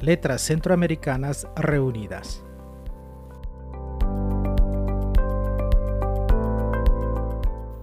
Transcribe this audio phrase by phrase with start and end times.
[0.00, 2.44] letras centroamericanas reunidas.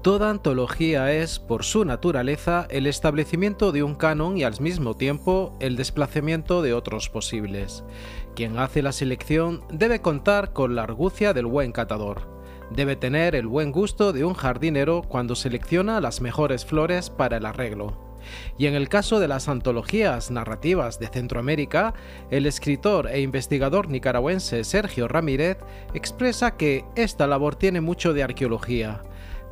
[0.05, 5.57] Toda antología es, por su naturaleza, el establecimiento de un canon y al mismo tiempo
[5.59, 7.83] el desplazamiento de otros posibles.
[8.35, 12.21] Quien hace la selección debe contar con la argucia del buen catador.
[12.69, 17.45] Debe tener el buen gusto de un jardinero cuando selecciona las mejores flores para el
[17.47, 18.04] arreglo.
[18.57, 21.93] Y en el caso de las antologías narrativas de Centroamérica,
[22.31, 25.57] el escritor e investigador nicaragüense Sergio Ramírez
[25.93, 29.01] expresa que esta labor tiene mucho de arqueología,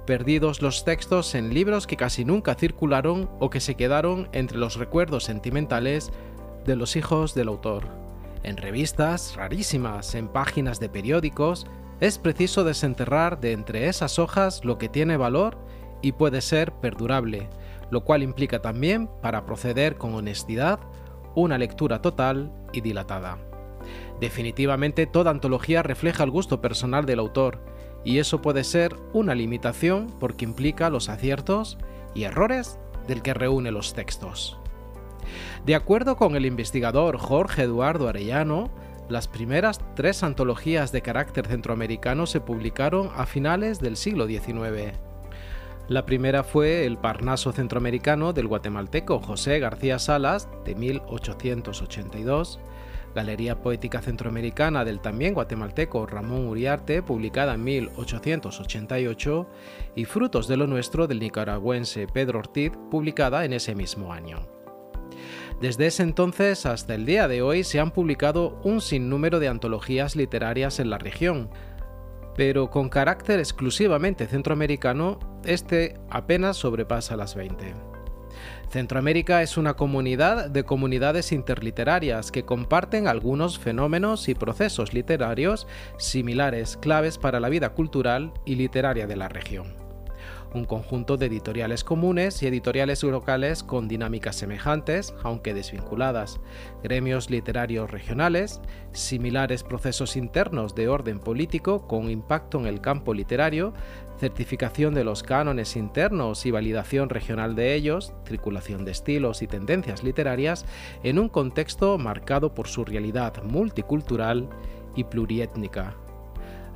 [0.06, 4.76] perdidos los textos en libros que casi nunca circularon o que se quedaron entre los
[4.76, 6.12] recuerdos sentimentales
[6.66, 7.88] de los hijos del autor.
[8.44, 11.66] En revistas rarísimas, en páginas de periódicos,
[12.02, 15.58] es preciso desenterrar de entre esas hojas lo que tiene valor
[16.02, 17.48] y puede ser perdurable,
[17.94, 20.80] lo cual implica también, para proceder con honestidad,
[21.36, 23.38] una lectura total y dilatada.
[24.20, 27.64] Definitivamente toda antología refleja el gusto personal del autor,
[28.04, 31.78] y eso puede ser una limitación porque implica los aciertos
[32.16, 34.58] y errores del que reúne los textos.
[35.64, 38.72] De acuerdo con el investigador Jorge Eduardo Arellano,
[39.08, 44.98] las primeras tres antologías de carácter centroamericano se publicaron a finales del siglo XIX.
[45.90, 52.62] La primera fue el Parnaso centroamericano del guatemalteco José García Salas de 1882,
[53.14, 59.48] Galería Poética Centroamericana del también guatemalteco Ramón Uriarte, publicada en 1888,
[59.96, 64.48] y Frutos de lo Nuestro del nicaragüense Pedro Ortiz, publicada en ese mismo año.
[65.60, 70.16] Desde ese entonces hasta el día de hoy se han publicado un sinnúmero de antologías
[70.16, 71.50] literarias en la región,
[72.36, 77.74] pero con carácter exclusivamente centroamericano, este apenas sobrepasa las 20.
[78.70, 85.68] Centroamérica es una comunidad de comunidades interliterarias que comparten algunos fenómenos y procesos literarios
[85.98, 89.83] similares claves para la vida cultural y literaria de la región
[90.54, 96.40] un conjunto de editoriales comunes y editoriales locales con dinámicas semejantes, aunque desvinculadas,
[96.84, 98.62] gremios literarios regionales,
[98.92, 103.74] similares procesos internos de orden político con impacto en el campo literario,
[104.20, 110.04] certificación de los cánones internos y validación regional de ellos, circulación de estilos y tendencias
[110.04, 110.66] literarias
[111.04, 114.50] en un contexto marcado por su realidad multicultural
[114.96, 116.03] y pluriétnica.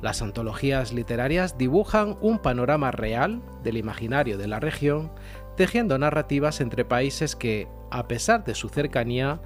[0.00, 5.10] Las antologías literarias dibujan un panorama real del imaginario de la región,
[5.56, 9.40] tejiendo narrativas entre países que, a pesar de su cercanía,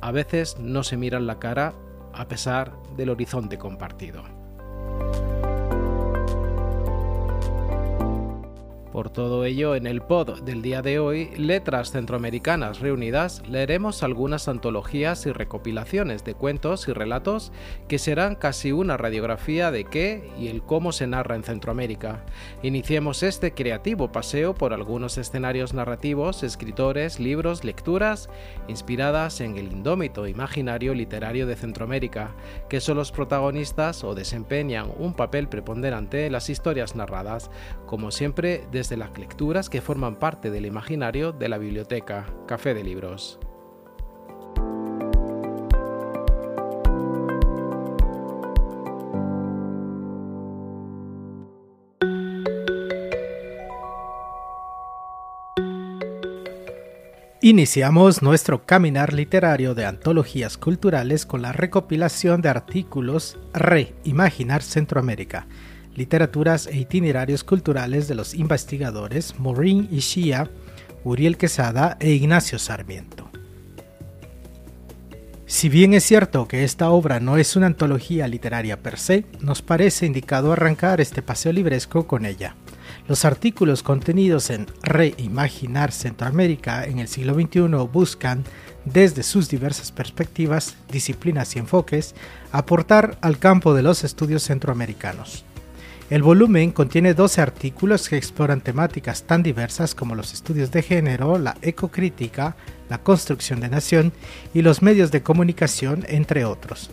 [0.00, 1.74] a veces no se miran la cara
[2.14, 4.22] a pesar del horizonte compartido.
[8.92, 14.48] Por todo ello, en el pod del día de hoy, Letras Centroamericanas Reunidas, leeremos algunas
[14.48, 17.52] antologías y recopilaciones de cuentos y relatos
[17.86, 22.24] que serán casi una radiografía de qué y el cómo se narra en Centroamérica.
[22.62, 28.30] Iniciemos este creativo paseo por algunos escenarios narrativos, escritores, libros, lecturas,
[28.68, 32.34] inspiradas en el indómito imaginario literario de Centroamérica,
[32.70, 37.50] que son los protagonistas o desempeñan un papel preponderante en las historias narradas,
[37.84, 42.84] como siempre de las lecturas que forman parte del imaginario de la biblioteca Café de
[42.84, 43.38] Libros.
[57.40, 65.46] Iniciamos nuestro caminar literario de antologías culturales con la recopilación de artículos Reimaginar Centroamérica
[65.98, 70.48] literaturas e itinerarios culturales de los investigadores Maureen Ishia,
[71.04, 73.28] Uriel Quesada e Ignacio Sarmiento.
[75.46, 79.60] Si bien es cierto que esta obra no es una antología literaria per se, nos
[79.60, 82.54] parece indicado arrancar este paseo libresco con ella.
[83.08, 88.44] Los artículos contenidos en Reimaginar Centroamérica en el siglo XXI buscan,
[88.84, 92.14] desde sus diversas perspectivas, disciplinas y enfoques,
[92.52, 95.44] aportar al campo de los estudios centroamericanos.
[96.10, 101.38] El volumen contiene 12 artículos que exploran temáticas tan diversas como los estudios de género,
[101.38, 102.56] la ecocrítica,
[102.88, 104.12] la construcción de nación
[104.54, 106.90] y los medios de comunicación, entre otros.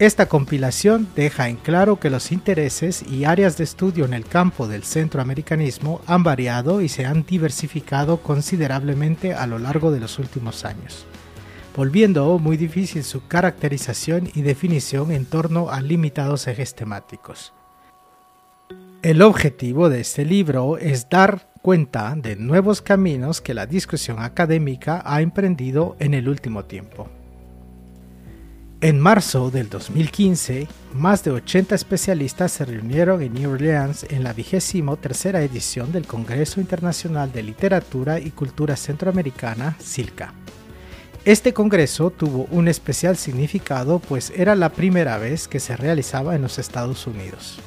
[0.00, 4.66] Esta compilación deja en claro que los intereses y áreas de estudio en el campo
[4.66, 10.64] del centroamericanismo han variado y se han diversificado considerablemente a lo largo de los últimos
[10.64, 11.06] años,
[11.76, 17.52] volviendo muy difícil su caracterización y definición en torno a limitados ejes temáticos.
[19.02, 25.00] El objetivo de este libro es dar cuenta de nuevos caminos que la discusión académica
[25.06, 27.08] ha emprendido en el último tiempo.
[28.82, 34.34] En marzo del 2015, más de 80 especialistas se reunieron en New Orleans en la
[34.34, 40.34] vigésimo tercera edición del Congreso Internacional de Literatura y Cultura Centroamericana, CILCA.
[41.24, 46.42] Este congreso tuvo un especial significado pues era la primera vez que se realizaba en
[46.42, 47.60] los Estados Unidos.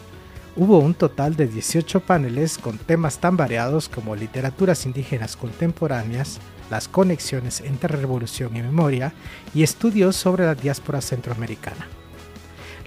[0.56, 6.40] Hubo un total de 18 paneles con temas tan variados como literaturas indígenas contemporáneas,
[6.70, 9.14] las conexiones entre revolución y memoria
[9.56, 11.88] y estudios sobre la diáspora centroamericana.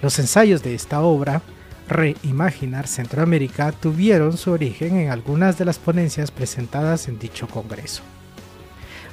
[0.00, 1.42] Los ensayos de esta obra,
[1.88, 8.02] Reimaginar Centroamérica, tuvieron su origen en algunas de las ponencias presentadas en dicho congreso.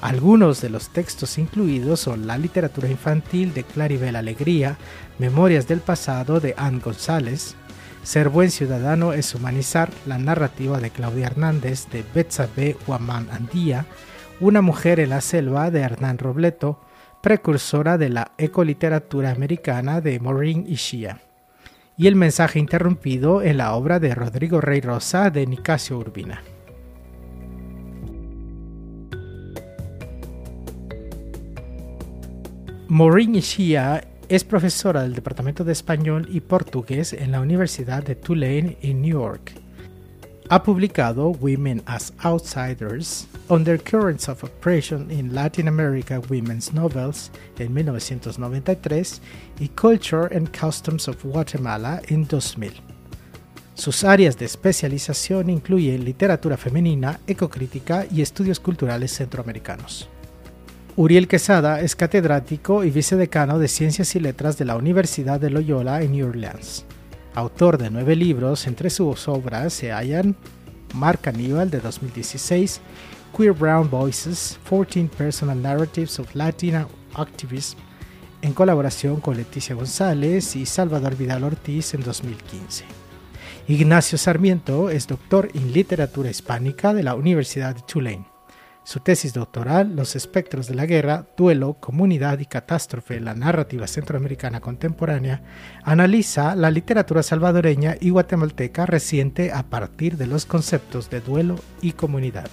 [0.02, 4.78] Algunos de los textos incluidos son La literatura infantil de Claribel Alegría,
[5.18, 7.56] Memorias del pasado de Anne González,
[8.04, 13.86] ser buen ciudadano es humanizar la narrativa de Claudia Hernández de Betsabe Huamán Andía,
[14.40, 16.82] Una mujer en la selva de Hernán Robleto,
[17.22, 21.22] precursora de la ecoliteratura americana de Maureen Ishia,
[21.96, 26.44] y El mensaje interrumpido en la obra de Rodrigo Rey Rosa de Nicasio Urbina.
[32.90, 34.04] Maureen Ishia
[34.36, 39.12] es profesora del Departamento de Español y Portugués en la Universidad de Tulane en New
[39.12, 39.54] York.
[40.50, 49.22] Ha publicado Women as Outsiders, Undercurrents of Oppression in Latin America Women's Novels en 1993
[49.60, 52.74] y Culture and Customs of Guatemala en 2000.
[53.76, 60.10] Sus áreas de especialización incluyen literatura femenina, ecocrítica y estudios culturales centroamericanos.
[60.96, 66.04] Uriel Quesada es catedrático y vicedecano de Ciencias y Letras de la Universidad de Loyola
[66.04, 66.86] en New Orleans.
[67.34, 70.36] Autor de nueve libros, entre sus obras se hallan
[70.94, 72.80] Mark Aníbal de 2016,
[73.36, 77.80] Queer Brown Voices, 14 Personal Narratives of Latina Activism,
[78.44, 82.86] en colaboración con Leticia González y Salvador Vidal Ortiz en 2015.
[83.68, 88.33] Ignacio Sarmiento es doctor en literatura hispánica de la Universidad de Tulane.
[88.86, 94.60] Su tesis doctoral, Los espectros de la guerra, duelo, comunidad y catástrofe, la narrativa centroamericana
[94.60, 95.42] contemporánea,
[95.84, 101.94] analiza la literatura salvadoreña y guatemalteca reciente a partir de los conceptos de duelo y
[101.94, 102.50] comunidad.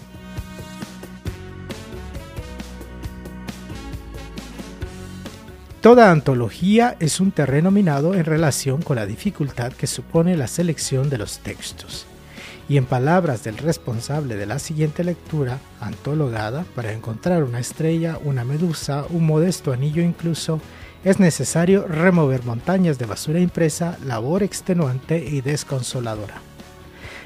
[5.80, 11.10] Toda antología es un terreno minado en relación con la dificultad que supone la selección
[11.10, 12.06] de los textos
[12.70, 18.44] y en palabras del responsable de la siguiente lectura, antologada, para encontrar una estrella, una
[18.44, 20.60] medusa, un modesto anillo incluso,
[21.02, 26.36] es necesario remover montañas de basura impresa, labor extenuante y desconsoladora.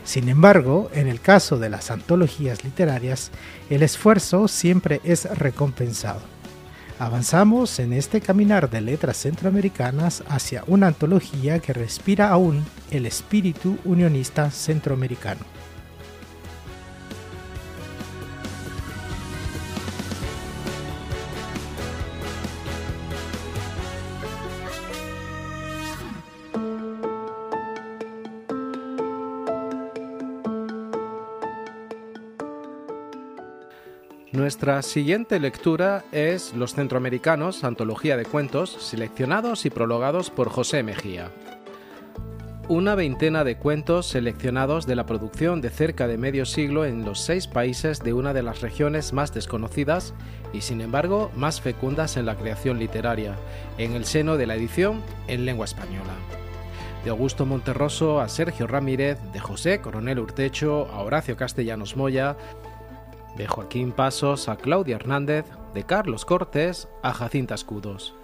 [0.03, 3.31] Sin embargo, en el caso de las antologías literarias,
[3.69, 6.34] el esfuerzo siempre es recompensado
[7.05, 13.77] Avanzamos en este caminar de letras centroamericanas hacia una antología que respira aún el espíritu
[13.85, 15.54] unionista centroamericano.
[34.45, 41.31] Nuestra siguiente lectura es Los Centroamericanos, antología de cuentos, seleccionados y prologados por José Mejía.
[42.69, 47.21] Una veintena de cuentos seleccionados de la producción de cerca de medio siglo en los
[47.21, 50.13] seis países de una de las regiones más desconocidas
[50.53, 53.37] y sin embargo más fecundas en la creación literaria,
[53.79, 56.13] en el seno de la edición en lengua española.
[57.03, 62.37] De Augusto Monterroso a Sergio Ramírez, de José Coronel Urtecho a Horacio Castellanos Moya,
[63.37, 68.15] de Joaquín Pasos a Claudia Hernández, de Carlos Cortés a Jacinta Escudos.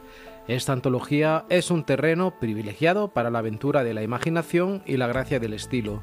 [0.47, 5.41] Esta antología es un terreno privilegiado para la aventura de la imaginación y la gracia
[5.41, 6.03] del estilo,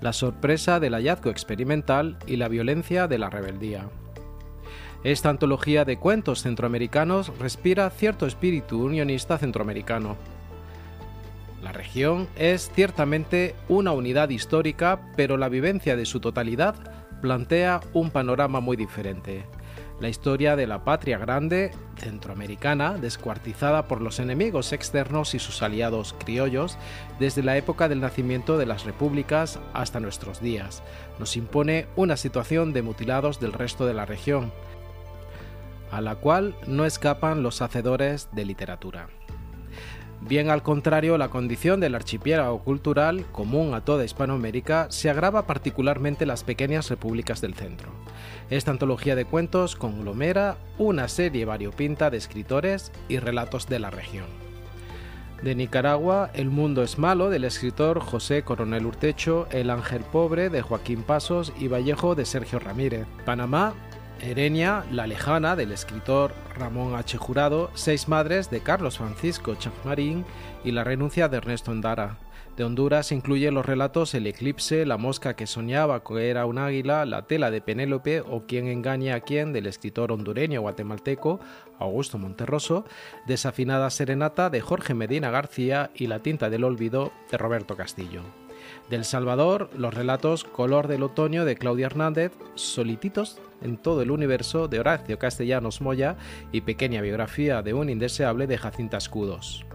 [0.00, 3.88] la sorpresa del hallazgo experimental y la violencia de la rebeldía.
[5.04, 10.16] Esta antología de cuentos centroamericanos respira cierto espíritu unionista centroamericano.
[11.62, 18.10] La región es ciertamente una unidad histórica, pero la vivencia de su totalidad plantea un
[18.10, 19.44] panorama muy diferente.
[20.00, 26.14] La historia de la patria grande centroamericana, descuartizada por los enemigos externos y sus aliados
[26.18, 26.78] criollos
[27.18, 30.84] desde la época del nacimiento de las repúblicas hasta nuestros días,
[31.18, 34.52] nos impone una situación de mutilados del resto de la región,
[35.90, 39.08] a la cual no escapan los hacedores de literatura.
[40.20, 46.24] Bien al contrario, la condición del archipiélago cultural, común a toda Hispanoamérica, se agrava particularmente
[46.24, 47.90] en las pequeñas repúblicas del centro.
[48.50, 54.26] Esta antología de cuentos conglomera una serie variopinta de escritores y relatos de la región.
[55.42, 60.62] De Nicaragua, El mundo es malo del escritor José Coronel Urtecho, El ángel pobre de
[60.62, 63.06] Joaquín Pasos y Vallejo de Sergio Ramírez.
[63.24, 63.72] Panamá,
[64.20, 67.16] Erenia, La Lejana, del escritor Ramón H.
[67.18, 70.24] Jurado, Seis Madres, de Carlos Francisco Chafmarín
[70.64, 72.18] y La Renuncia de Ernesto Endara.
[72.56, 77.04] De Honduras incluye los relatos El Eclipse, La Mosca que soñaba que era un águila,
[77.04, 81.38] La Tela de Penélope o Quién engaña a quién, del escritor hondureño guatemalteco
[81.78, 82.84] Augusto Monterroso,
[83.28, 88.22] Desafinada Serenata de Jorge Medina García y La Tinta del Olvido de Roberto Castillo.
[88.90, 94.66] Del Salvador, los relatos Color del Otoño de Claudia Hernández, Solititos en todo el universo
[94.66, 96.16] de Horacio Castellanos Moya
[96.52, 99.66] y Pequeña biografía de un indeseable de Jacinta Escudos.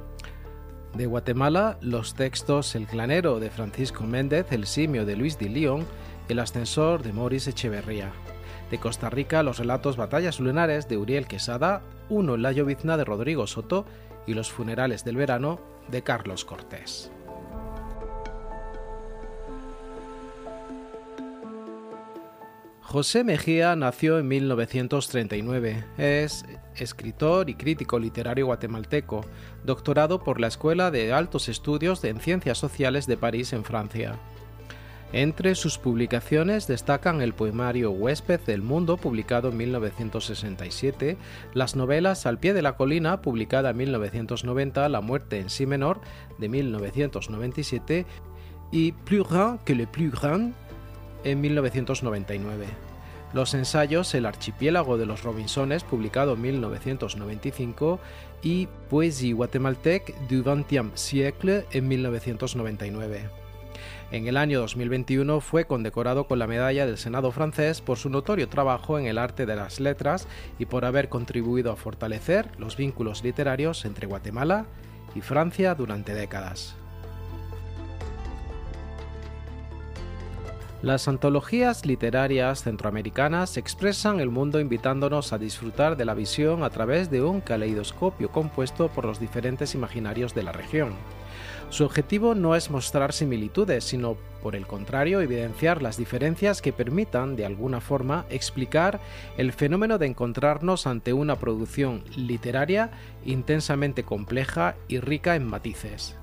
[0.96, 5.86] De Guatemala, los textos El clanero de Francisco Méndez, El simio de Luis de León,
[6.28, 8.12] El ascensor de Maurice Echeverría.
[8.72, 13.06] De Costa Rica, los relatos Batallas lunares de Uriel Quesada, Uno en la llovizna de
[13.06, 13.86] Rodrigo Soto
[14.26, 17.12] y Los funerales del verano de Carlos Cortés.
[22.94, 25.84] José Mejía nació en 1939.
[25.98, 26.46] Es
[26.76, 29.26] escritor y crítico literario guatemalteco,
[29.64, 34.20] doctorado por la Escuela de Altos Estudios en Ciencias Sociales de París, en Francia.
[35.12, 41.18] Entre sus publicaciones destacan el poemario Huésped del Mundo, publicado en 1967,
[41.56, 46.00] las novelas Al pie de la colina, publicada en 1990, La muerte en sí menor,
[46.38, 48.06] de 1997,
[48.72, 50.54] y Plus grand que le plus grand,
[51.24, 52.66] en 1999.
[53.34, 58.00] Los ensayos El archipiélago de los Robinsones, publicado en 1995,
[58.44, 63.44] y Poésie guatemaltèque du XXe siècle en 1999.
[64.12, 68.48] En el año 2021 fue condecorado con la medalla del Senado francés por su notorio
[68.48, 70.28] trabajo en el arte de las letras
[70.60, 74.68] y por haber contribuido a fortalecer los vínculos literarios entre Guatemala
[75.16, 76.76] y Francia durante décadas.
[80.84, 87.10] Las antologías literarias centroamericanas expresan el mundo invitándonos a disfrutar de la visión a través
[87.10, 90.92] de un caleidoscopio compuesto por los diferentes imaginarios de la región.
[91.70, 97.38] Su objetivo no es mostrar similitudes, sino por el contrario evidenciar las diferencias que permitan,
[97.38, 99.00] de alguna forma, explicar
[99.38, 102.92] el fenómeno de encontrarnos ante una producción literaria
[103.24, 106.18] intensamente compleja y rica en matices.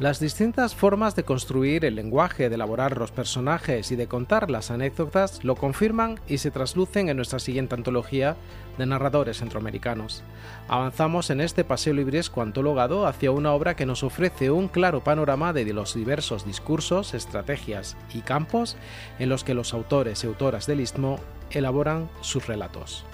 [0.00, 4.72] Las distintas formas de construir el lenguaje, de elaborar los personajes y de contar las
[4.72, 8.34] anécdotas lo confirman y se traslucen en nuestra siguiente antología
[8.76, 10.24] de narradores centroamericanos.
[10.66, 15.52] Avanzamos en este paseo libresco antologado hacia una obra que nos ofrece un claro panorama
[15.52, 18.76] de los diversos discursos, estrategias y campos
[19.20, 21.20] en los que los autores y autoras del Istmo
[21.52, 23.04] elaboran sus relatos.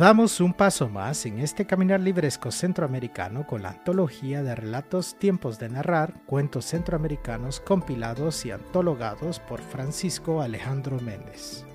[0.00, 5.58] Damos un paso más en este caminar libresco centroamericano con la antología de relatos Tiempos
[5.58, 11.66] de Narrar, cuentos centroamericanos compilados y antologados por Francisco Alejandro Méndez.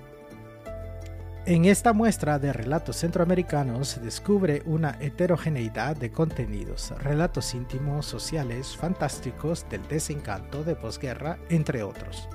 [1.44, 8.76] En esta muestra de relatos centroamericanos se descubre una heterogeneidad de contenidos, relatos íntimos, sociales,
[8.76, 12.28] fantásticos, del desencanto, de posguerra, entre otros.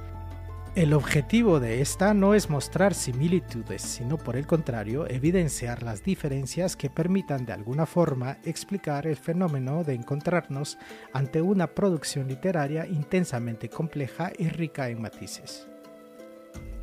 [0.74, 6.78] El objetivo de esta no es mostrar similitudes, sino por el contrario, evidenciar las diferencias
[6.78, 10.78] que permitan de alguna forma explicar el fenómeno de encontrarnos
[11.12, 15.68] ante una producción literaria intensamente compleja y rica en matices.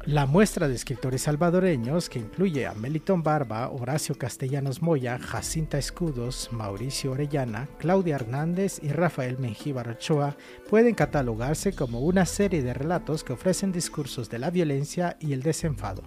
[0.05, 6.49] La muestra de escritores salvadoreños, que incluye a Meliton Barba, Horacio Castellanos Moya, Jacinta Escudos,
[6.51, 10.37] Mauricio Orellana, Claudia Hernández y Rafael Mengíbar Ochoa,
[10.71, 15.43] pueden catalogarse como una serie de relatos que ofrecen discursos de la violencia y el
[15.43, 16.05] desenfado.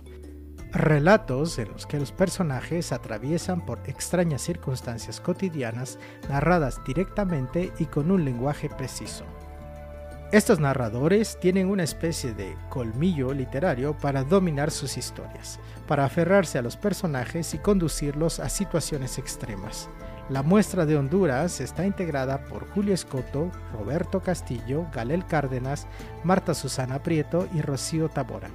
[0.72, 8.10] Relatos en los que los personajes atraviesan por extrañas circunstancias cotidianas narradas directamente y con
[8.10, 9.26] un lenguaje preciso.
[10.32, 15.60] Estos narradores tienen una especie de colmillo literario para dominar sus historias,
[15.90, 19.90] para aferrarse a los personajes y conducirlos a situaciones extremas.
[20.30, 25.86] La muestra de Honduras está integrada por Julio Escoto, Roberto Castillo, Galel Cárdenas,
[26.24, 28.50] Marta Susana Prieto y Rocío Tabora.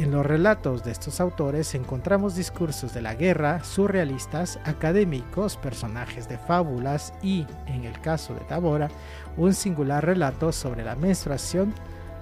[0.00, 6.38] En los relatos de estos autores encontramos discursos de la guerra, surrealistas, académicos, personajes de
[6.38, 8.88] fábulas y, en el caso de Tabora,
[9.36, 11.74] un singular relato sobre la menstruación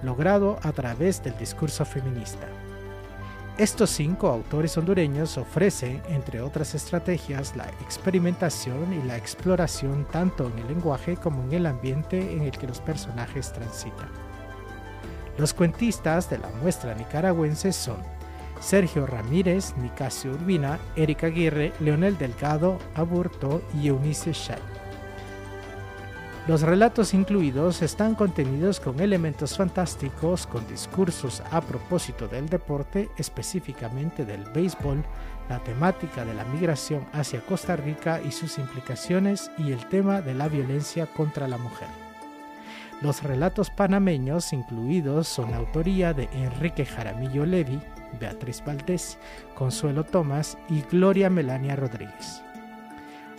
[0.03, 2.47] logrado a través del discurso feminista.
[3.57, 10.59] Estos cinco autores hondureños ofrecen, entre otras estrategias, la experimentación y la exploración tanto en
[10.59, 14.28] el lenguaje como en el ambiente en el que los personajes transitan.
[15.39, 17.95] Los cuentistas de la muestra nicaragüense son
[18.59, 24.59] Sergio Ramírez, Nicasio Urbina, Erika Aguirre, Leonel Delgado, Aburto y Eunice Shay.
[26.45, 34.25] Los relatos incluidos están contenidos con elementos fantásticos, con discursos a propósito del deporte, específicamente
[34.25, 35.05] del béisbol,
[35.47, 40.33] la temática de la migración hacia Costa Rica y sus implicaciones y el tema de
[40.33, 42.08] la violencia contra la mujer.
[43.01, 47.79] Los relatos panameños incluidos son autoría de Enrique Jaramillo Levi,
[48.19, 49.17] Beatriz Valdés,
[49.55, 52.41] Consuelo Tomás y Gloria Melania Rodríguez.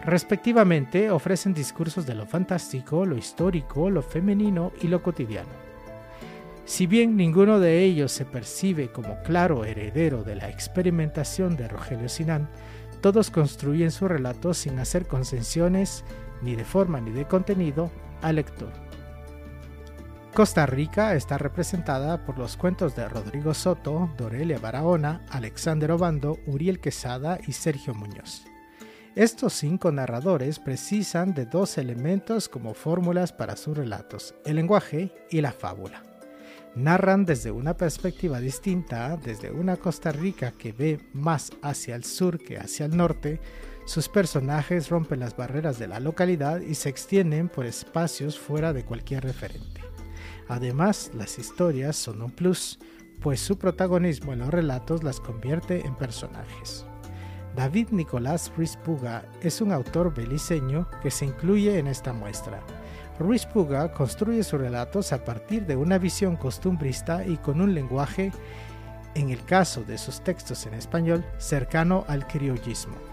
[0.03, 5.51] Respectivamente, ofrecen discursos de lo fantástico, lo histórico, lo femenino y lo cotidiano.
[6.65, 12.09] Si bien ninguno de ellos se percibe como claro heredero de la experimentación de Rogelio
[12.09, 12.49] Sinan,
[13.03, 16.03] todos construyen su relato sin hacer concesiones,
[16.41, 17.91] ni de forma ni de contenido,
[18.23, 18.90] al lector.
[20.35, 26.79] Costa Rica está representada por los cuentos de Rodrigo Soto, Dorelia Barahona, Alexander Obando, Uriel
[26.79, 28.45] Quesada y Sergio Muñoz.
[29.17, 35.41] Estos cinco narradores precisan de dos elementos como fórmulas para sus relatos, el lenguaje y
[35.41, 36.05] la fábula.
[36.77, 42.39] Narran desde una perspectiva distinta, desde una Costa Rica que ve más hacia el sur
[42.39, 43.41] que hacia el norte,
[43.85, 48.85] sus personajes rompen las barreras de la localidad y se extienden por espacios fuera de
[48.85, 49.90] cualquier referente.
[50.51, 52.81] Además, las historias son un plus,
[53.21, 56.85] pues su protagonismo en los relatos las convierte en personajes.
[57.55, 62.61] David Nicolás Ruiz Puga es un autor beliceño que se incluye en esta muestra.
[63.21, 68.33] Ruiz Puga construye sus relatos a partir de una visión costumbrista y con un lenguaje,
[69.15, 73.10] en el caso de sus textos en español, cercano al criollismo.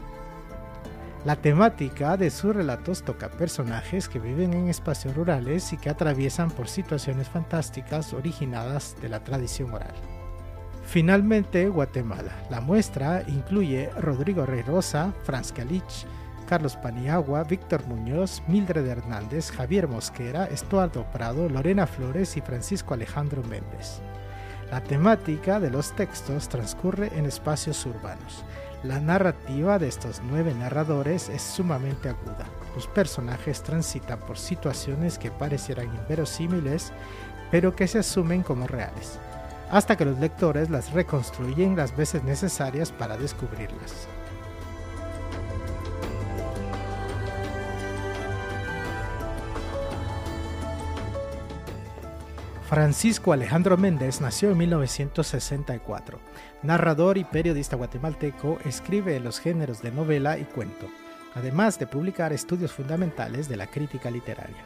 [1.25, 6.51] La temática de sus relatos toca personajes que viven en espacios rurales y que atraviesan
[6.51, 9.93] por situaciones fantásticas originadas de la tradición oral.
[10.85, 12.31] Finalmente, Guatemala.
[12.49, 16.05] La muestra incluye Rodrigo Rosa, Franz Calich,
[16.47, 23.43] Carlos Paniagua, Víctor Muñoz, Mildred Hernández, Javier Mosquera, Estuardo Prado, Lorena Flores y Francisco Alejandro
[23.43, 23.99] Méndez.
[24.71, 28.45] La temática de los textos transcurre en espacios urbanos.
[28.83, 32.45] La narrativa de estos nueve narradores es sumamente aguda.
[32.75, 36.91] Los personajes transitan por situaciones que parecieran inverosímiles,
[37.49, 39.17] pero que se asumen como reales,
[39.71, 44.07] hasta que los lectores las reconstruyen las veces necesarias para descubrirlas.
[52.67, 56.19] Francisco Alejandro Méndez nació en 1964.
[56.63, 60.87] Narrador y periodista guatemalteco, escribe los géneros de novela y cuento,
[61.33, 64.65] además de publicar estudios fundamentales de la crítica literaria.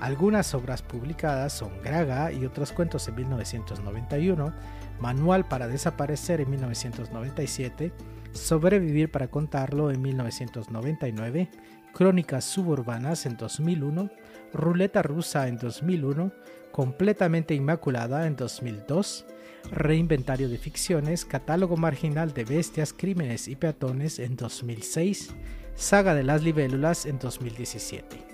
[0.00, 4.54] Algunas obras publicadas son Graga y otros cuentos en 1991,
[4.98, 7.92] Manual para desaparecer en 1997,
[8.32, 11.50] Sobrevivir para contarlo en 1999,
[11.92, 14.08] Crónicas suburbanas en 2001,
[14.54, 16.32] Ruleta rusa en 2001,
[16.72, 19.26] Completamente Inmaculada en 2002,
[19.72, 25.30] Reinventario de Ficciones, Catálogo Marginal de Bestias, Crímenes y Peatones en 2006,
[25.74, 28.30] Saga de las Libélulas en 2017.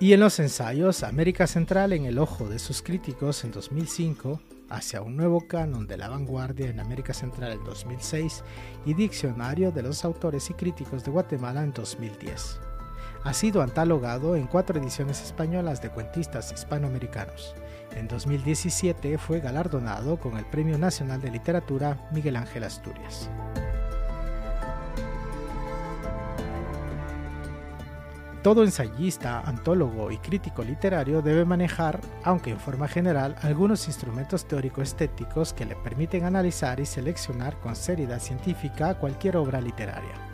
[0.00, 5.02] Y en los ensayos América Central en el ojo de sus críticos en 2005, hacia
[5.02, 8.42] un nuevo canon de la vanguardia en América Central en 2006
[8.84, 12.60] y Diccionario de los autores y críticos de Guatemala en 2010.
[13.24, 17.54] Ha sido antalogado en cuatro ediciones españolas de cuentistas hispanoamericanos.
[17.96, 23.30] En 2017 fue galardonado con el Premio Nacional de Literatura Miguel Ángel Asturias.
[28.42, 35.54] Todo ensayista, antólogo y crítico literario debe manejar, aunque en forma general, algunos instrumentos teórico-estéticos
[35.54, 40.33] que le permiten analizar y seleccionar con seriedad científica cualquier obra literaria,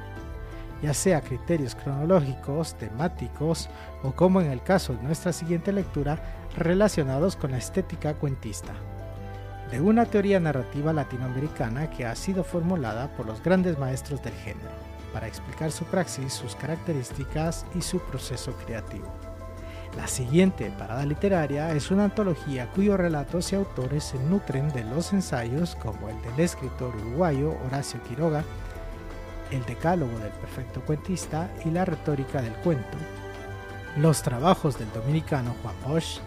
[0.83, 3.69] ya sea criterios cronológicos, temáticos
[4.03, 6.19] o como en el caso de nuestra siguiente lectura,
[6.57, 8.73] relacionados con la estética cuentista
[9.71, 14.69] de una teoría narrativa latinoamericana que ha sido formulada por los grandes maestros del género
[15.13, 19.13] para explicar su praxis, sus características y su proceso creativo.
[19.97, 25.13] La siguiente parada literaria es una antología cuyos relatos y autores se nutren de los
[25.13, 28.45] ensayos como el del escritor uruguayo Horacio Quiroga,
[29.51, 32.99] el decálogo del perfecto cuentista y la retórica del cuento,
[33.97, 36.21] los trabajos del dominicano Juan Bosch,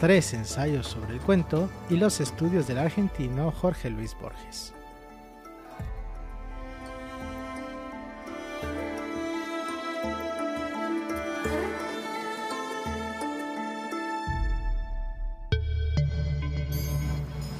[0.00, 4.72] tres ensayos sobre el cuento y los estudios del argentino Jorge Luis Borges.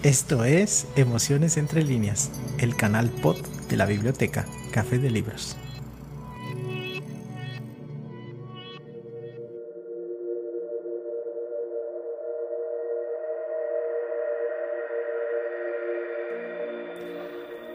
[0.04, 3.36] Esto es Emociones entre líneas, el canal pod
[3.68, 5.56] de la biblioteca Café de Libros.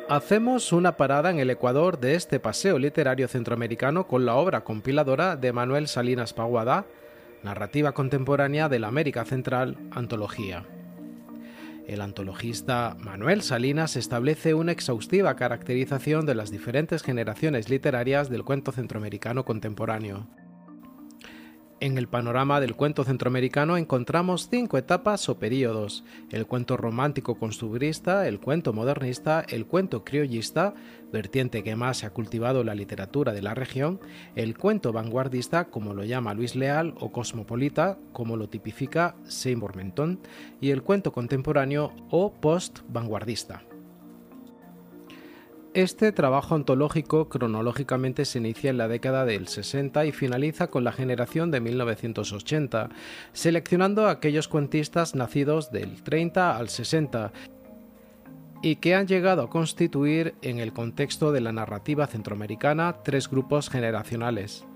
[0.07, 5.35] Hacemos una parada en el Ecuador de este paseo literario centroamericano con la obra compiladora
[5.35, 6.85] de Manuel Salinas Paguada,
[7.43, 10.65] Narrativa Contemporánea de la América Central, Antología.
[11.87, 18.71] El antologista Manuel Salinas establece una exhaustiva caracterización de las diferentes generaciones literarias del cuento
[18.71, 20.27] centroamericano contemporáneo.
[21.83, 28.25] En el panorama del cuento centroamericano encontramos cinco etapas o períodos, el cuento romántico construbrista,
[28.25, 30.75] el cuento modernista, el cuento criollista,
[31.11, 33.99] vertiente que más se ha cultivado la literatura de la región,
[34.37, 40.21] el cuento vanguardista, como lo llama Luis Leal, o cosmopolita, como lo tipifica Seymour Menton,
[40.61, 43.61] y el cuento contemporáneo o post-vanguardista.
[45.73, 50.91] Este trabajo ontológico cronológicamente se inicia en la década del 60 y finaliza con la
[50.91, 52.89] generación de 1980,
[53.31, 57.33] seleccionando a aquellos cuentistas nacidos del 30 al 60
[58.61, 63.71] y que han llegado a constituir en el contexto de la narrativa centroamericana tres grupos
[63.71, 64.67] generacionales.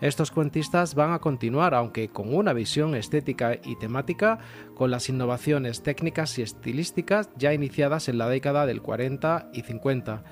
[0.00, 4.38] Estos cuentistas van a continuar, aunque con una visión estética y temática,
[4.74, 10.24] con las innovaciones técnicas y estilísticas ya iniciadas en la década del 40 y 50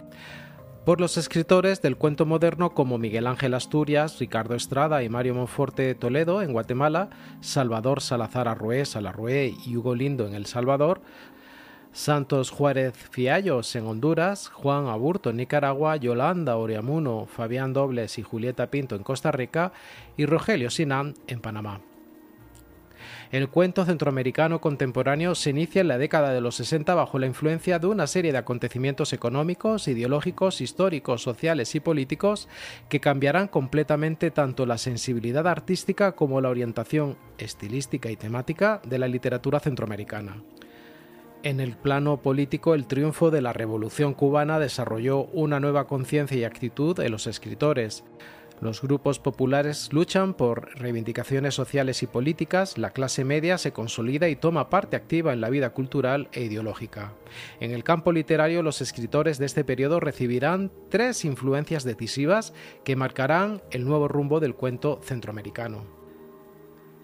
[0.89, 5.95] por los escritores del cuento moderno como Miguel Ángel Asturias, Ricardo Estrada y Mario Monforte
[5.95, 7.11] Toledo en Guatemala,
[7.43, 11.03] Salvador Salazar Arrué, Salarrué y Hugo Lindo en El Salvador,
[11.99, 18.71] Santos Juárez Fiallos en Honduras, Juan Aburto en Nicaragua, Yolanda Oriamuno, Fabián Dobles y Julieta
[18.71, 19.73] Pinto en Costa Rica
[20.17, 21.81] y Rogelio Sinan en Panamá.
[23.33, 27.81] El cuento centroamericano contemporáneo se inicia en la década de los 60 bajo la influencia
[27.81, 32.49] de una serie de acontecimientos económicos, ideológicos, históricos, sociales y políticos
[32.89, 39.09] que cambiarán completamente tanto la sensibilidad artística como la orientación estilística y temática de la
[39.09, 40.37] literatura centroamericana.
[41.45, 46.43] En el plano político, el triunfo de la Revolución cubana desarrolló una nueva conciencia y
[46.43, 48.03] actitud en los escritores.
[48.61, 54.35] Los grupos populares luchan por reivindicaciones sociales y políticas, la clase media se consolida y
[54.35, 57.13] toma parte activa en la vida cultural e ideológica.
[57.61, 63.63] En el campo literario, los escritores de este periodo recibirán tres influencias decisivas que marcarán
[63.71, 65.98] el nuevo rumbo del cuento centroamericano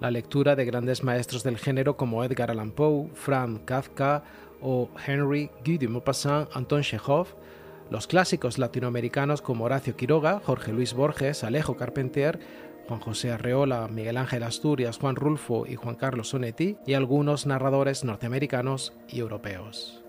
[0.05, 4.23] la lectura de grandes maestros del género como Edgar Allan Poe, Franz Kafka
[4.61, 7.29] o Henry Guy de Maupassant, Anton Chekhov,
[7.89, 12.39] los clásicos latinoamericanos como Horacio Quiroga, Jorge Luis Borges, Alejo Carpentier,
[12.87, 18.05] Juan José Arreola, Miguel Ángel Asturias, Juan Rulfo y Juan Carlos Sonetti, y algunos narradores
[18.05, 20.04] norteamericanos y europeos.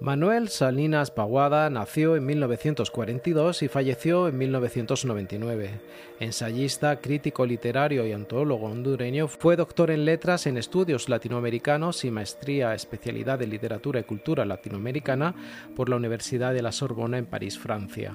[0.00, 5.70] Manuel Salinas Paguada nació en 1942 y falleció en 1999.
[6.18, 12.74] Ensayista, crítico literario y antólogo hondureño, fue doctor en letras en estudios latinoamericanos y maestría
[12.74, 15.34] especialidad de literatura y cultura latinoamericana
[15.76, 18.14] por la Universidad de la Sorbona en París, Francia.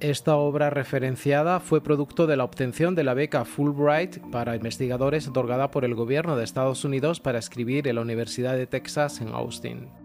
[0.00, 5.70] Esta obra referenciada fue producto de la obtención de la beca Fulbright para investigadores otorgada
[5.70, 10.03] por el gobierno de Estados Unidos para escribir en la Universidad de Texas en Austin.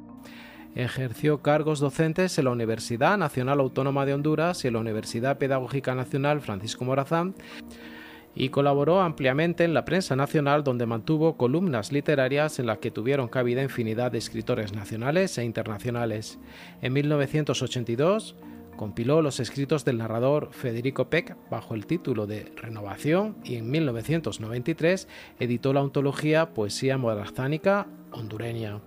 [0.75, 5.95] Ejerció cargos docentes en la Universidad Nacional Autónoma de Honduras y en la Universidad Pedagógica
[5.95, 7.35] Nacional Francisco Morazán
[8.35, 13.27] y colaboró ampliamente en la prensa nacional donde mantuvo columnas literarias en las que tuvieron
[13.27, 16.39] cabida infinidad de escritores nacionales e internacionales.
[16.81, 18.35] En 1982
[18.77, 25.07] compiló los escritos del narrador Federico Peck bajo el título de Renovación y en 1993
[25.39, 28.79] editó la ontología Poesía morazánica hondureña.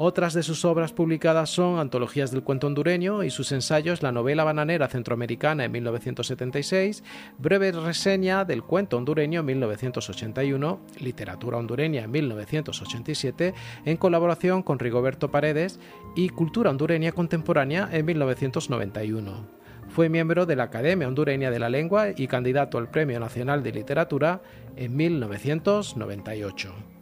[0.00, 4.44] Otras de sus obras publicadas son Antologías del cuento hondureño y sus ensayos La novela
[4.44, 7.02] bananera centroamericana en 1976,
[7.36, 13.54] Breve reseña del cuento hondureño en 1981, Literatura hondureña en 1987,
[13.86, 15.80] en colaboración con Rigoberto Paredes,
[16.14, 19.48] y Cultura hondureña contemporánea en 1991.
[19.88, 23.72] Fue miembro de la Academia Hondureña de la Lengua y candidato al Premio Nacional de
[23.72, 24.42] Literatura
[24.76, 26.97] en 1998.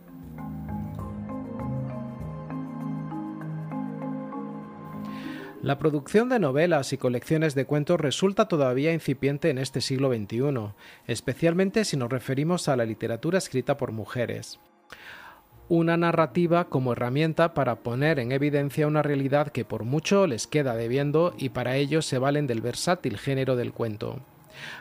[5.66, 10.74] La producción de novelas y colecciones de cuentos resulta todavía incipiente en este siglo XXI,
[11.08, 14.60] especialmente si nos referimos a la literatura escrita por mujeres.
[15.68, 20.76] Una narrativa como herramienta para poner en evidencia una realidad que por mucho les queda
[20.76, 24.20] debiendo y para ello se valen del versátil género del cuento.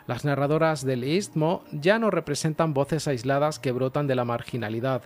[0.07, 5.03] Las narradoras del istmo ya no representan voces aisladas que brotan de la marginalidad,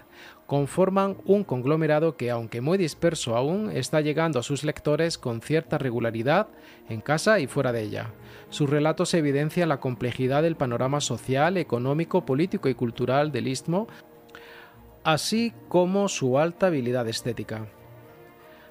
[0.48, 5.78] conforman un conglomerado que, aunque muy disperso aún, está llegando a sus lectores con cierta
[5.78, 6.48] regularidad
[6.90, 8.12] en casa y fuera de ella.
[8.50, 13.88] Sus relatos evidencian la complejidad del panorama social, económico, político y cultural del istmo,
[15.04, 17.68] así como su alta habilidad estética.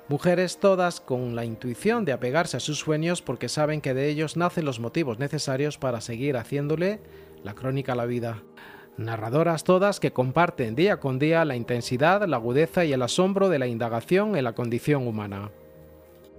[0.09, 4.39] Mujeres todas con la intuición de apegarse a sus sueños porque saben que de ellos
[4.39, 7.01] nacen los motivos necesarios para seguir haciéndole
[7.45, 8.43] la crónica a la vida.
[8.97, 13.59] Narradoras todas que comparten día con día la intensidad, la agudeza y el asombro de
[13.59, 15.51] la indagación en la condición humana.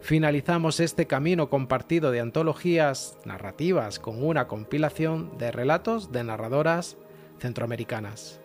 [0.01, 6.97] Finalizamos este camino compartido de antologías narrativas con una compilación de relatos de narradoras
[7.37, 8.38] centroamericanas.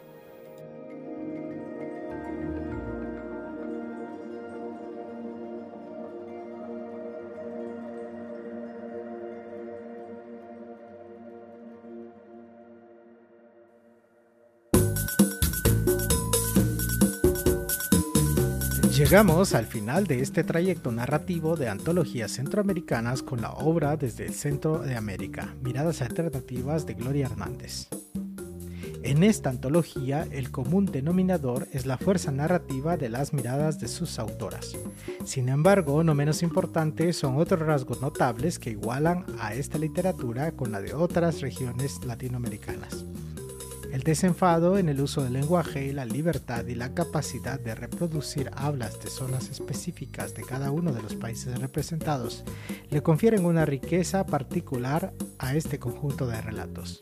[19.15, 24.35] Llegamos al final de este trayecto narrativo de antologías centroamericanas con la obra Desde el
[24.35, 27.87] Centro de América, Miradas Alternativas de Gloria Hernández.
[29.05, 34.19] En esta antología, el común denominador es la fuerza narrativa de las miradas de sus
[34.19, 34.73] autoras.
[35.25, 40.73] Sin embargo, no menos importante son otros rasgos notables que igualan a esta literatura con
[40.73, 43.05] la de otras regiones latinoamericanas.
[43.95, 48.99] El desenfado en el uso del lenguaje, la libertad y la capacidad de reproducir hablas
[48.99, 52.43] de zonas específicas de cada uno de los países representados
[52.91, 56.99] le confieren una riqueza particular a este conjunto de relatos.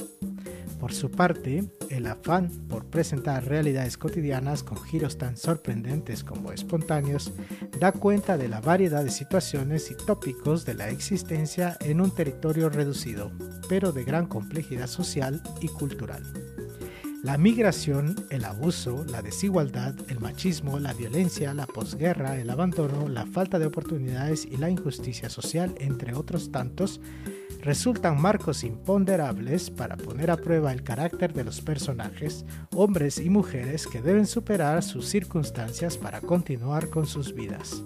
[0.79, 7.33] Por su parte, el afán por presentar realidades cotidianas con giros tan sorprendentes como espontáneos
[7.81, 12.69] da cuenta de la variedad de situaciones y tópicos de la existencia en un territorio
[12.69, 13.33] reducido,
[13.67, 16.52] pero de gran complejidad social y cultural.
[17.23, 23.27] La migración, el abuso, la desigualdad, el machismo, la violencia, la posguerra, el abandono, la
[23.27, 27.01] falta de oportunidades y la injusticia social, entre otros tantos,
[27.61, 33.87] resultan marcos imponderables para poner a prueba el carácter de los personajes, hombres y mujeres
[33.87, 37.85] que deben superar sus circunstancias para continuar con sus vidas.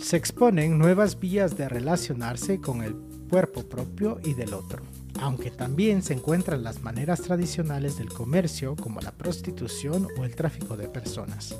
[0.00, 2.96] Se exponen nuevas vías de relacionarse con el
[3.30, 4.82] cuerpo propio y del otro
[5.20, 10.76] aunque también se encuentran las maneras tradicionales del comercio como la prostitución o el tráfico
[10.76, 11.56] de personas.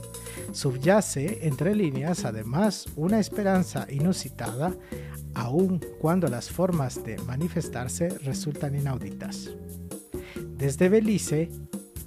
[0.52, 4.74] Subyace entre líneas además una esperanza inusitada
[5.34, 9.50] aun cuando las formas de manifestarse resultan inauditas.
[10.56, 11.50] Desde Belice,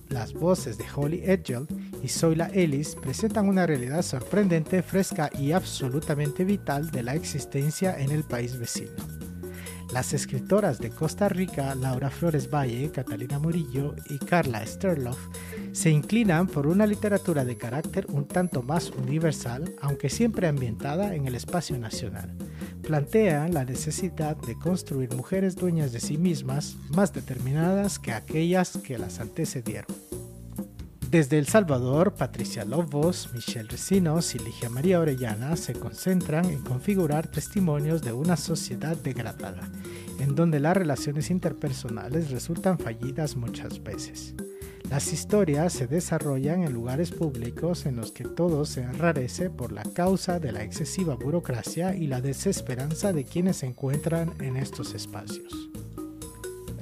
[0.10, 1.68] las voces de Holly Edgell
[2.02, 8.12] y Zoila Ellis presentan una realidad sorprendente, fresca y absolutamente vital de la existencia en
[8.12, 9.07] el país vecino.
[9.93, 15.17] Las escritoras de Costa Rica, Laura Flores Valle, Catalina Murillo y Carla Sterloff,
[15.71, 21.26] se inclinan por una literatura de carácter un tanto más universal, aunque siempre ambientada en
[21.26, 22.36] el espacio nacional.
[22.82, 28.97] Plantean la necesidad de construir mujeres dueñas de sí mismas, más determinadas que aquellas que
[28.97, 29.88] las antecedieron.
[31.10, 37.28] Desde El Salvador, Patricia Lobos, Michelle Recinos y Ligia María Orellana se concentran en configurar
[37.28, 39.72] testimonios de una sociedad degradada,
[40.20, 44.36] en donde las relaciones interpersonales resultan fallidas muchas veces.
[44.89, 49.84] Las historias se desarrollan en lugares públicos en los que todo se enrarece por la
[49.84, 55.70] causa de la excesiva burocracia y la desesperanza de quienes se encuentran en estos espacios.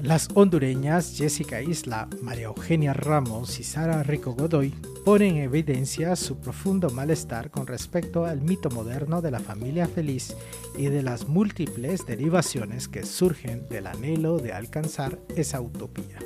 [0.01, 4.73] Las hondureñas Jessica Isla, María Eugenia Ramos y Sara Rico Godoy
[5.05, 10.35] ponen en evidencia su profundo malestar con respecto al mito moderno de la familia feliz
[10.77, 16.19] y de las múltiples derivaciones que surgen del anhelo de alcanzar esa utopía.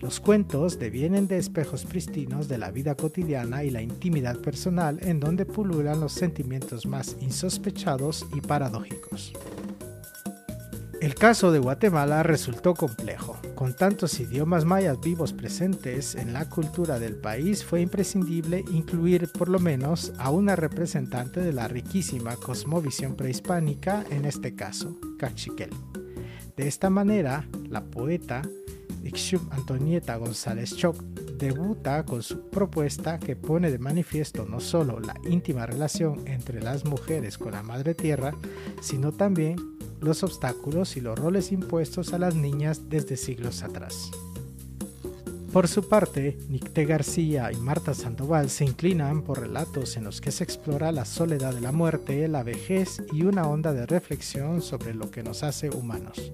[0.00, 5.20] Los cuentos devienen de espejos pristinos de la vida cotidiana y la intimidad personal en
[5.20, 9.32] donde pululan los sentimientos más insospechados y paradójicos.
[11.04, 13.36] El caso de Guatemala resultó complejo.
[13.54, 19.50] Con tantos idiomas mayas vivos presentes en la cultura del país, fue imprescindible incluir por
[19.50, 25.68] lo menos a una representante de la riquísima cosmovisión prehispánica, en este caso, Cachiquel.
[26.56, 28.40] De esta manera, la poeta
[29.02, 30.96] Ixchum Antonieta González Choc
[31.36, 36.86] debuta con su propuesta que pone de manifiesto no solo la íntima relación entre las
[36.86, 38.34] mujeres con la madre tierra,
[38.80, 39.73] sino también
[40.04, 44.10] los obstáculos y los roles impuestos a las niñas desde siglos atrás.
[45.54, 50.32] Por su parte, Nicté García y Marta Sandoval se inclinan por relatos en los que
[50.32, 54.94] se explora la soledad de la muerte, la vejez y una onda de reflexión sobre
[54.94, 56.32] lo que nos hace humanos.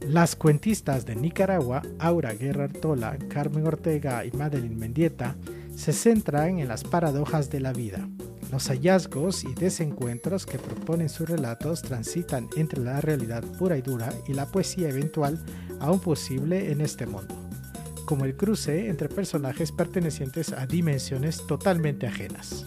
[0.00, 5.36] Las cuentistas de Nicaragua, Aura Guerra Artola, Carmen Ortega y Madeline Mendieta,
[5.76, 8.08] se centran en las paradojas de la vida,
[8.50, 14.12] los hallazgos y desencuentros que proponen sus relatos transitan entre la realidad pura y dura
[14.26, 15.38] y la poesía eventual
[15.80, 17.34] aún posible en este mundo,
[18.06, 22.66] como el cruce entre personajes pertenecientes a dimensiones totalmente ajenas.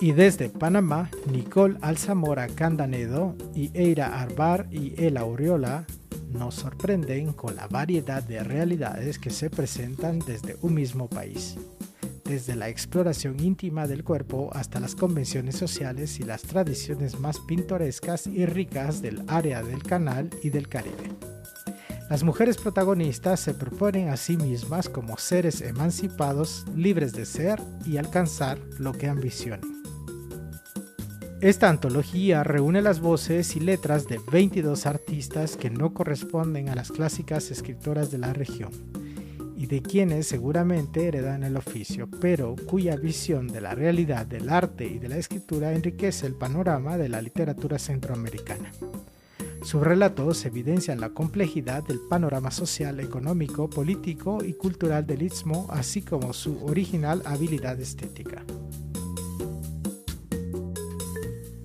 [0.00, 5.86] Y desde Panamá, Nicole Alzamora Candanedo y Eira Arbar y Ela Oriola
[6.32, 11.56] nos sorprenden con la variedad de realidades que se presentan desde un mismo país
[12.28, 18.26] desde la exploración íntima del cuerpo hasta las convenciones sociales y las tradiciones más pintorescas
[18.26, 21.16] y ricas del área del canal y del Caribe.
[22.10, 27.96] Las mujeres protagonistas se proponen a sí mismas como seres emancipados, libres de ser y
[27.96, 29.78] alcanzar lo que ambicionen.
[31.40, 36.90] Esta antología reúne las voces y letras de 22 artistas que no corresponden a las
[36.90, 39.07] clásicas escritoras de la región
[39.58, 44.86] y de quienes seguramente heredan el oficio, pero cuya visión de la realidad del arte
[44.86, 48.70] y de la escritura enriquece el panorama de la literatura centroamericana.
[49.62, 56.02] Sus relatos evidencian la complejidad del panorama social, económico, político y cultural del istmo, así
[56.02, 58.44] como su original habilidad estética.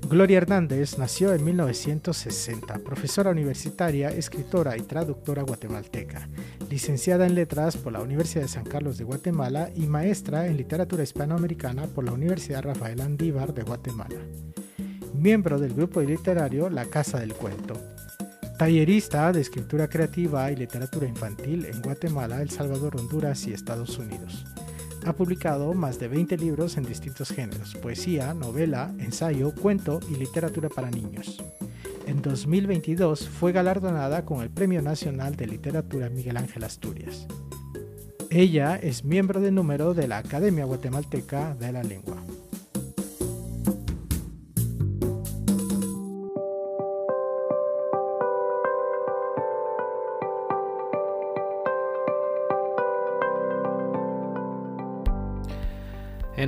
[0.10, 6.28] Gloria Hernández nació en 1960, profesora universitaria, escritora y traductora guatemalteca,
[6.70, 11.04] licenciada en letras por la Universidad de San Carlos de Guatemala y maestra en literatura
[11.04, 14.20] hispanoamericana por la Universidad Rafael Andívar de Guatemala.
[15.14, 17.80] Miembro del grupo literario La Casa del Cuento.
[18.60, 24.46] Tallerista de escritura creativa y literatura infantil en Guatemala, El Salvador, Honduras y Estados Unidos
[25.06, 30.70] ha publicado más de 20 libros en distintos géneros, poesía, novela, ensayo, cuento y literatura
[30.70, 31.44] para niños.
[32.06, 37.28] En 2022 fue galardonada con el Premio Nacional de Literatura Miguel Ángel Asturias.
[38.30, 42.18] Ella es miembro de número de la Academia Guatemalteca de la Lengua.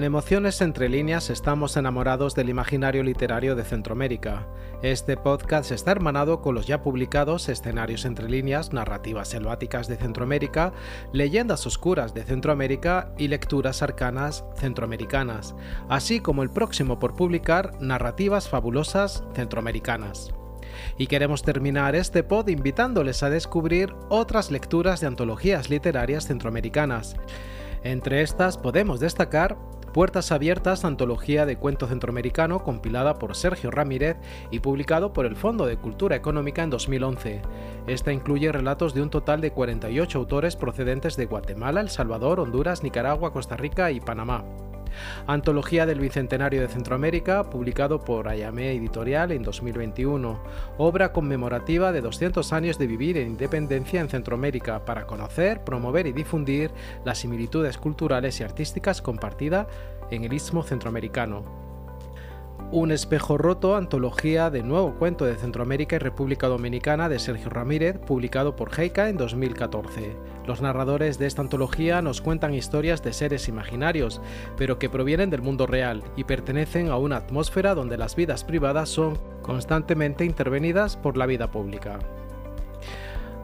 [0.06, 4.48] Emociones entre líneas estamos enamorados del imaginario literario de Centroamérica.
[4.84, 10.74] Este podcast está hermanado con los ya publicados Escenarios entre líneas, Narrativas selváticas de Centroamérica,
[11.12, 15.56] Leyendas oscuras de Centroamérica y Lecturas arcanas centroamericanas,
[15.90, 20.36] así como el próximo por publicar Narrativas fabulosas centroamericanas.
[21.00, 27.16] Y queremos terminar este pod invitándoles a descubrir otras lecturas de antologías literarias centroamericanas.
[27.84, 29.58] Entre estas podemos destacar
[29.96, 34.18] Puertas Abiertas, antología de cuento centroamericano compilada por Sergio Ramírez
[34.52, 37.42] y publicado por el Fondo de Cultura Económica en 2011.
[37.88, 42.84] Esta incluye relatos de un total de 48 autores procedentes de Guatemala, El Salvador, Honduras,
[42.84, 44.44] Nicaragua, Costa Rica y Panamá.
[45.28, 50.40] Antología del Bicentenario de Centroamérica, publicado por Ayamé Editorial en 2021.
[50.78, 56.14] Obra conmemorativa de 200 años de vivir en independencia en Centroamérica para conocer, promover y
[56.14, 56.72] difundir
[57.04, 59.68] las similitudes culturales y artísticas compartidas
[60.12, 61.65] en el istmo centroamericano.
[62.76, 67.98] Un espejo roto, antología de nuevo cuento de Centroamérica y República Dominicana de Sergio Ramírez,
[68.00, 70.18] publicado por Heika en 2014.
[70.46, 74.20] Los narradores de esta antología nos cuentan historias de seres imaginarios,
[74.58, 78.90] pero que provienen del mundo real y pertenecen a una atmósfera donde las vidas privadas
[78.90, 82.00] son constantemente intervenidas por la vida pública.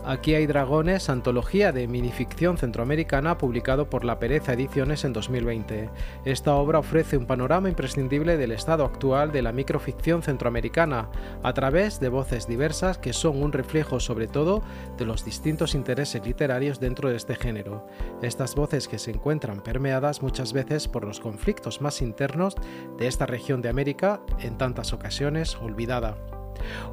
[0.03, 5.91] Aquí hay dragones, antología de minificción centroamericana publicado por La Pereza Ediciones en 2020.
[6.25, 11.09] Esta obra ofrece un panorama imprescindible del estado actual de la microficción centroamericana,
[11.43, 14.63] a través de voces diversas que son un reflejo sobre todo
[14.97, 17.85] de los distintos intereses literarios dentro de este género.
[18.23, 22.55] Estas voces que se encuentran permeadas muchas veces por los conflictos más internos
[22.97, 26.40] de esta región de América, en tantas ocasiones olvidada.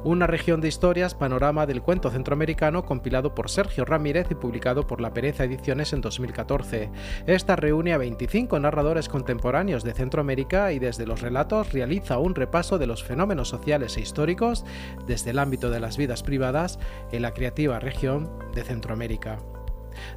[0.03, 5.01] Una región de historias, panorama del cuento centroamericano, compilado por Sergio Ramírez y publicado por
[5.01, 6.89] La Pereza Ediciones en 2014.
[7.27, 12.77] Esta reúne a 25 narradores contemporáneos de Centroamérica y desde los relatos realiza un repaso
[12.77, 14.65] de los fenómenos sociales e históricos
[15.07, 16.79] desde el ámbito de las vidas privadas
[17.11, 19.39] en la creativa región de Centroamérica.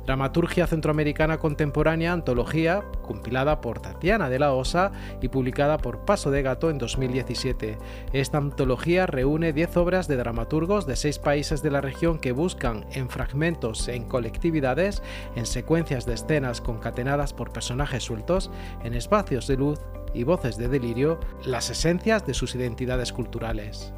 [0.06, 6.42] Dramaturgia Centroamericana Contemporánea, antología, compilada por Tatiana de la Osa y publicada por Paso de
[6.42, 7.78] Gato en 2017.
[8.12, 12.86] Esta antología reúne 10 obras de dramaturgos de 6 países de la región que buscan
[12.92, 15.02] en fragmentos, en colectividades,
[15.36, 18.50] en secuencias de escenas concatenadas por personajes sueltos,
[18.84, 19.80] en espacios de luz
[20.14, 23.94] y voces de delirio, las esencias de sus identidades culturales.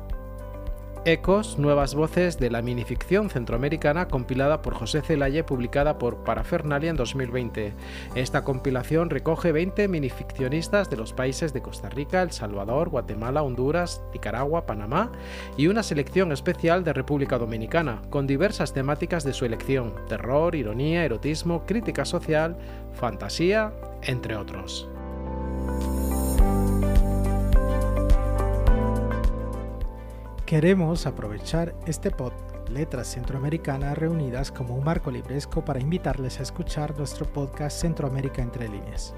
[1.06, 6.96] Ecos, nuevas voces de la minificción centroamericana compilada por José Celaye, publicada por Parafernalia en
[6.96, 7.74] 2020.
[8.14, 14.00] Esta compilación recoge 20 minificcionistas de los países de Costa Rica, El Salvador, Guatemala, Honduras,
[14.14, 15.12] Nicaragua, Panamá
[15.58, 21.04] y una selección especial de República Dominicana, con diversas temáticas de su elección, terror, ironía,
[21.04, 22.56] erotismo, crítica social,
[22.94, 24.88] fantasía, entre otros.
[30.54, 32.32] Queremos aprovechar este pod
[32.70, 38.68] Letras Centroamericanas reunidas como un marco libresco para invitarles a escuchar nuestro podcast Centroamérica entre
[38.68, 39.16] líneas.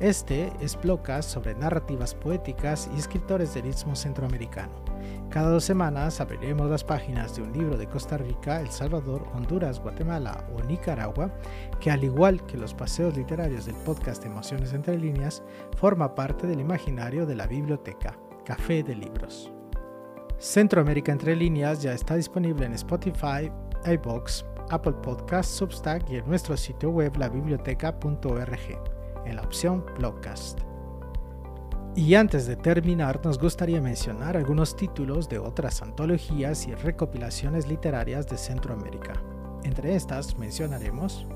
[0.00, 4.72] Este es Blocas sobre narrativas poéticas y escritores del Istmo Centroamericano.
[5.30, 9.78] Cada dos semanas abriremos las páginas de un libro de Costa Rica, El Salvador, Honduras,
[9.78, 11.30] Guatemala o Nicaragua,
[11.78, 15.40] que al igual que los paseos literarios del podcast Emociones entre líneas,
[15.76, 19.53] forma parte del imaginario de la biblioteca, Café de Libros.
[20.44, 23.50] Centroamérica Entre Líneas ya está disponible en Spotify,
[23.86, 28.60] iBox, Apple Podcasts, Substack y en nuestro sitio web labiblioteca.org,
[29.24, 30.60] en la opción Blogcast.
[31.96, 38.28] Y antes de terminar, nos gustaría mencionar algunos títulos de otras antologías y recopilaciones literarias
[38.28, 39.14] de Centroamérica.
[39.62, 41.26] Entre estas mencionaremos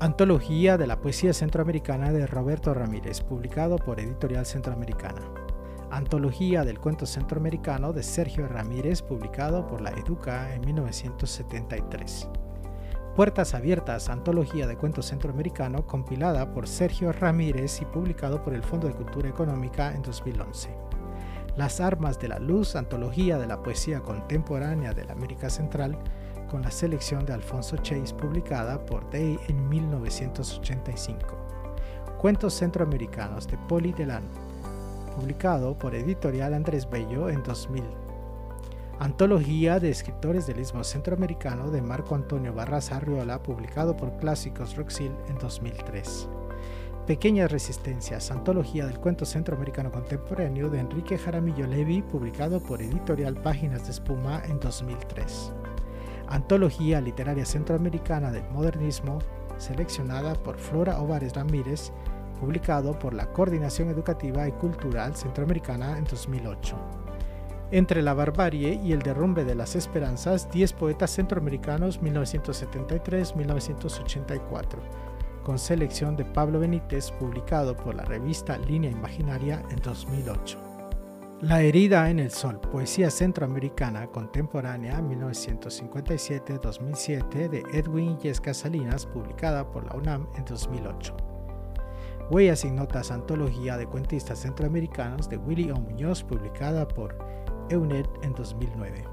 [0.00, 5.43] Antología de la Poesía Centroamericana de Roberto Ramírez, publicado por Editorial Centroamericana.
[5.94, 12.28] Antología del Cuento Centroamericano de Sergio Ramírez, publicado por la Educa en 1973.
[13.14, 18.88] Puertas Abiertas, Antología de Cuento Centroamericano, compilada por Sergio Ramírez y publicado por el Fondo
[18.88, 20.70] de Cultura Económica en 2011.
[21.56, 25.96] Las Armas de la Luz, Antología de la Poesía Contemporánea de la América Central,
[26.50, 31.44] con la selección de Alfonso Chase, publicada por Day en 1985.
[32.18, 34.43] Cuentos Centroamericanos de Poli Delano,
[35.14, 37.82] publicado por Editorial Andrés Bello en 2000.
[38.98, 45.12] Antología de escritores del Istmo Centroamericano de Marco Antonio Barras Arriola, publicado por Clásicos Roxil
[45.28, 46.28] en 2003.
[47.06, 53.84] Pequeñas Resistencias, Antología del Cuento Centroamericano Contemporáneo de Enrique Jaramillo Levi, publicado por Editorial Páginas
[53.84, 55.52] de Espuma en 2003.
[56.28, 59.18] Antología Literaria Centroamericana del Modernismo,
[59.58, 61.92] seleccionada por Flora Ovares Ramírez,
[62.34, 66.76] publicado por la Coordinación Educativa y Cultural Centroamericana en 2008.
[67.70, 74.78] Entre la barbarie y el derrumbe de las esperanzas, 10 poetas centroamericanos 1973-1984,
[75.42, 80.58] con selección de Pablo Benítez, publicado por la revista Línea Imaginaria en 2008.
[81.40, 89.84] La herida en el sol, poesía centroamericana contemporánea 1957-2007 de Edwin Yesca Salinas, publicada por
[89.84, 91.33] la UNAM en 2008.
[92.30, 95.76] Huellas y Notas, antología de cuentistas centroamericanos de Willy O.
[95.76, 97.18] Muñoz, publicada por
[97.68, 99.04] EUNET en 2009.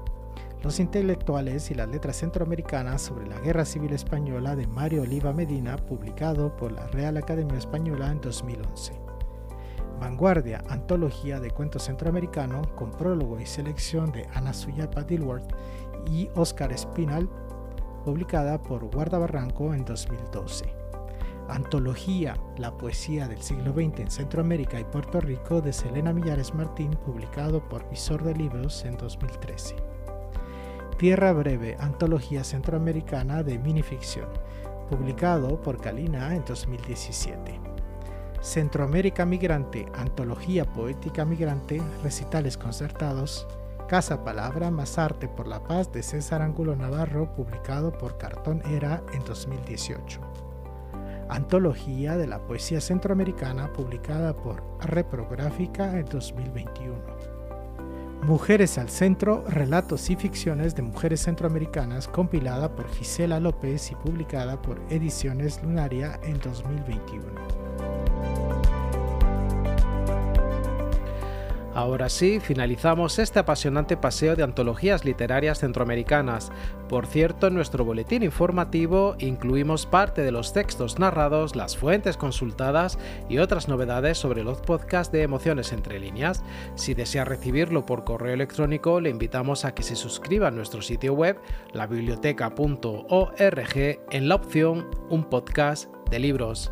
[0.62, 5.76] Los intelectuales y las letras centroamericanas sobre la Guerra Civil Española de Mario Oliva Medina,
[5.76, 8.94] publicado por la Real Academia Española en 2011.
[10.00, 15.52] Vanguardia, antología de cuentos centroamericano con prólogo y selección de Ana Suyapa Dilworth
[16.10, 17.28] y Oscar Espinal,
[18.06, 20.81] publicada por Guarda Barranco en 2012.
[21.48, 26.90] Antología La poesía del siglo XX en Centroamérica y Puerto Rico de Selena Millares Martín,
[27.04, 29.76] publicado por Visor de Libros en 2013.
[30.98, 34.28] Tierra Breve, Antología Centroamericana de Minificción,
[34.88, 37.60] publicado por Calina en 2017.
[38.40, 43.46] Centroamérica Migrante, Antología Poética Migrante, Recitales Concertados,
[43.88, 49.02] Casa Palabra más Arte por la Paz de César Angulo Navarro, publicado por Cartón Era
[49.12, 50.20] en 2018.
[51.28, 56.96] Antología de la Poesía Centroamericana, publicada por Reprográfica en 2021.
[58.22, 64.62] Mujeres al Centro, Relatos y Ficciones de Mujeres Centroamericanas, compilada por Gisela López y publicada
[64.62, 68.51] por Ediciones Lunaria en 2021.
[71.74, 76.52] Ahora sí, finalizamos este apasionante paseo de antologías literarias centroamericanas.
[76.86, 82.98] Por cierto, en nuestro boletín informativo incluimos parte de los textos narrados, las fuentes consultadas
[83.30, 86.44] y otras novedades sobre los podcasts de Emociones entre líneas.
[86.74, 91.14] Si desea recibirlo por correo electrónico, le invitamos a que se suscriba a nuestro sitio
[91.14, 91.40] web,
[91.72, 96.70] labiblioteca.org, en la opción Un podcast de libros.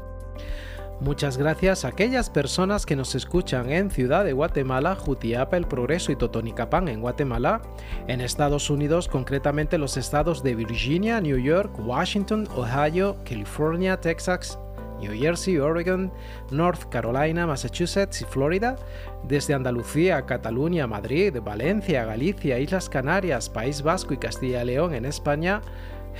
[1.00, 6.12] Muchas gracias a aquellas personas que nos escuchan en Ciudad de Guatemala, Jutiapa, El Progreso
[6.12, 7.62] y Totonicapán en Guatemala,
[8.06, 14.58] en Estados Unidos, concretamente los estados de Virginia, New York, Washington, Ohio, California, Texas,
[15.00, 16.12] New Jersey, Oregon,
[16.50, 18.76] North Carolina, Massachusetts y Florida,
[19.24, 25.06] desde Andalucía, Cataluña, Madrid, Valencia, Galicia, Islas Canarias, País Vasco y Castilla y León en
[25.06, 25.62] España,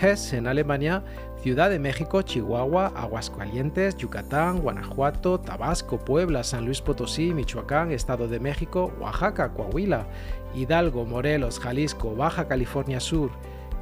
[0.01, 1.03] Hesse en Alemania,
[1.43, 8.39] Ciudad de México, Chihuahua, Aguascalientes, Yucatán, Guanajuato, Tabasco, Puebla, San Luis Potosí, Michoacán, Estado de
[8.39, 10.07] México, Oaxaca, Coahuila,
[10.55, 13.31] Hidalgo, Morelos, Jalisco, Baja California Sur,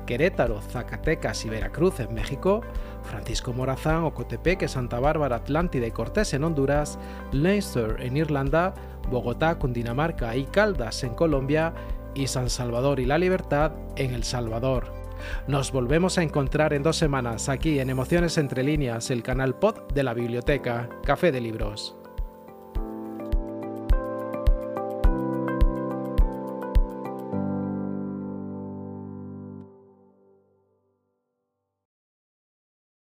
[0.07, 2.61] Querétaro, Zacatecas y Veracruz en México,
[3.03, 6.97] Francisco Morazán, Ocotepeque, Santa Bárbara, Atlántida y Cortés en Honduras,
[7.33, 8.73] Leinster en Irlanda,
[9.11, 11.75] Bogotá, Cundinamarca y Caldas en Colombia
[12.15, 14.98] y San Salvador y La Libertad en El Salvador.
[15.47, 19.93] Nos volvemos a encontrar en dos semanas aquí en Emociones entre líneas, el canal pod
[19.93, 21.98] de la biblioteca Café de Libros.